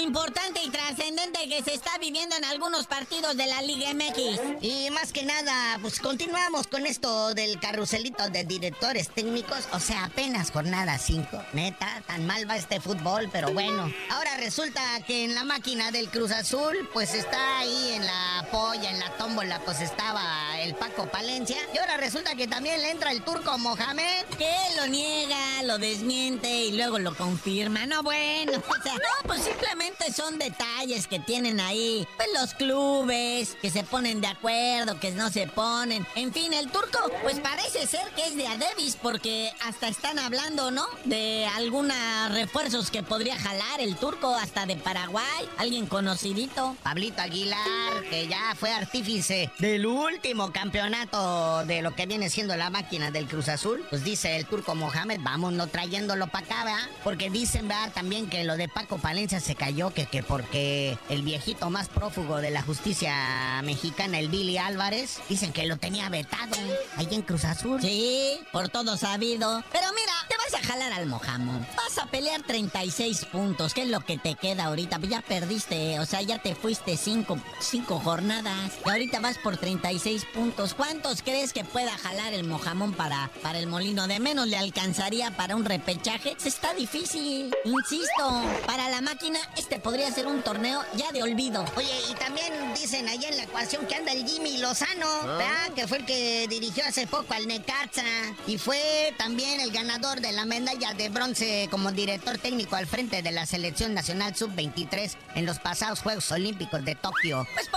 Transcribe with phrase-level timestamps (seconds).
[0.00, 4.62] importante y trascendente que se está viviendo en algunos partidos de la Liga MX.
[4.62, 9.68] Y más que nada, pues continuamos con esto del carruselito de directores técnicos.
[9.72, 11.42] O sea, apenas jornada 5.
[11.52, 13.92] Neta, tan mal va este fútbol, pero bueno.
[14.10, 18.90] Ahora resulta que en la máquina del Cruz Azul, pues está ahí en la polla,
[18.90, 21.56] en la tómbola, pues estaba el Paco Palencia.
[21.74, 24.26] Y ahora resulta que también le entra el turco Mohamed.
[24.36, 27.86] Que lo niega, lo desmiente y luego lo confirma.
[27.86, 32.06] No, bueno, o sea, no, pues simplemente son detalles que tienen ahí.
[32.16, 36.06] Pues los clubes, que se ponen de acuerdo, que no se ponen.
[36.14, 40.70] En fin, el turco, pues parece ser que es de Adebis, porque hasta están hablando,
[40.70, 40.86] ¿no?
[41.04, 41.96] De algunos
[42.30, 45.48] refuerzos que podría jalar el turco, hasta de Paraguay.
[45.58, 46.76] Alguien conocidito.
[46.82, 52.70] Pablito Aguilar, que ya fue artífice del último campeonato de lo que viene siendo la
[52.70, 56.88] máquina del Cruz Azul, pues dice el turco Mohamed, vámonos trayéndolo para acá, ¿verdad?
[57.04, 57.92] Porque dicen, ¿verdad?
[57.92, 62.38] También que lo de Paco Palencia se cayó, que, que porque el viejito más prófugo
[62.38, 66.56] de la justicia mexicana, el Billy Álvarez, dicen que lo tenía vetado
[66.96, 67.80] ahí en Cruz Azul.
[67.80, 69.62] Sí, por todo sabido.
[69.70, 71.66] Pero mira, te vas a jalar al mojamo.
[71.76, 74.98] Vas a pelear 36 puntos, que es lo que te queda ahorita.
[74.98, 78.72] Pues ya perdiste, o sea, ya te fuiste 5 cinco, jornadas.
[78.84, 80.74] Y ahorita vas por 36 puntos.
[80.74, 84.06] ¿Cuántos crees que pueda jalar el mojamón para, para el molino?
[84.08, 86.36] De menos le alcanzaría para un repechaje.
[86.36, 87.54] Se está difícil.
[87.64, 91.64] Insisto, para la máquina, este podría ser un torneo ya de olvido.
[91.76, 95.72] Oye, y también dicen ahí en la ecuación que anda el Jimmy Lozano, ¿verdad?
[95.74, 98.04] Que fue el que dirigió hace poco al Necaxa
[98.46, 103.22] y fue también el ganador de la medalla de bronce como director técnico al frente
[103.22, 107.46] de la selección nacional sub-23 en los pasados Juegos Olímpicos de Tokio.
[107.54, 107.68] Pues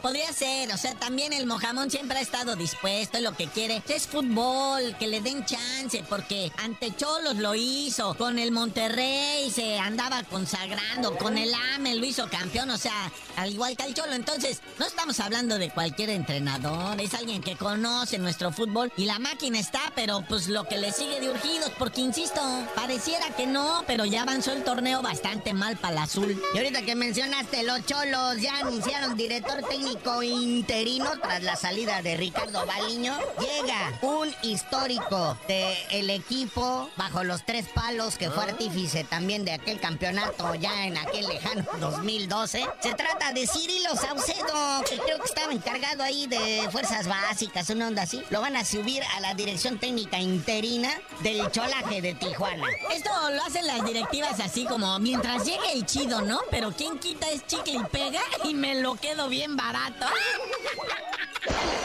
[0.00, 0.72] podría ser.
[0.72, 4.96] O sea, también el mojamón siempre ha estado dispuesto y lo que quiere es fútbol,
[4.98, 11.16] que le den chance, porque ante Cholos lo hizo, con el Monterrey se andaba consagrando,
[11.16, 14.12] con el AME lo hizo campeón, o sea, al igual que el Cholo.
[14.12, 19.18] Entonces, no estamos hablando de cualquier entrenador, es alguien que conoce nuestro fútbol y la
[19.18, 22.40] máquina está, pero pues lo que le sigue de urgidos, porque insisto,
[22.74, 26.42] pareciera que no, pero ya avanzó el torneo bastante mal para el azul.
[26.54, 32.16] Y ahorita que mencionaste los cholos, ya anunciaron director técnico interino tras la salida de
[32.16, 33.16] Ricardo Baliño.
[33.38, 39.78] Llega un histórico del equipo bajo los tres palos que fue artífice también de aquel
[39.78, 42.66] campeonato ya en aquel lejano 2012.
[42.80, 47.86] Se trata de Cirilo Saucedo, que creo que estaba encargado ahí de fuerzas básicas, una
[47.86, 48.24] onda así.
[48.30, 52.66] Lo van a subir a la dirección técnica interina del cholaje de Tijuana.
[52.92, 56.40] Esto lo hacen las directivas así como mientras llegue el chido, ¿no?
[56.50, 60.06] Pero quien quita es chicle y pega y me lo quedo bien barato.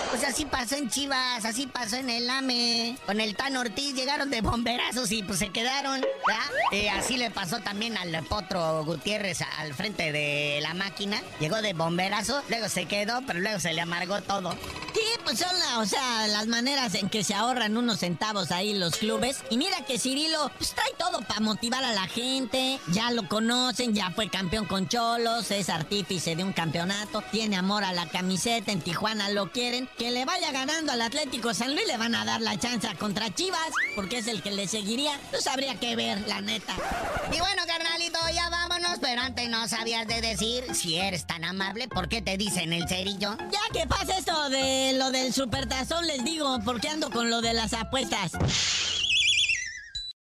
[0.09, 2.97] Pues así pasó en Chivas, así pasó en el AME.
[3.05, 6.05] Con el Tan Ortiz llegaron de bomberazos y pues se quedaron,
[6.93, 11.21] así le pasó también al Potro Gutiérrez al frente de la máquina.
[11.39, 14.55] Llegó de bomberazo, luego se quedó, pero luego se le amargó todo.
[14.93, 18.95] Sí, pues son o sea, las maneras en que se ahorran unos centavos ahí los
[18.95, 19.43] clubes.
[19.49, 22.79] Y mira que Cirilo pues, trae todo para motivar a la gente.
[22.87, 27.83] Ya lo conocen, ya fue campeón con Cholos, es artífice de un campeonato, tiene amor
[27.83, 29.87] a la camiseta, en Tijuana lo quieren.
[29.97, 33.33] Que le vaya ganando al Atlético San Luis le van a dar la chance contra
[33.33, 35.19] Chivas, porque es el que le seguiría.
[35.29, 36.73] Pues habría que ver, la neta.
[37.31, 41.87] Y bueno, carnalito, ya vámonos, pero antes no sabías de decir, si eres tan amable,
[41.87, 43.37] ¿por qué te dicen el cerillo?
[43.51, 47.53] Ya que pasa esto de lo del supertazón, les digo, porque ando con lo de
[47.53, 48.31] las apuestas.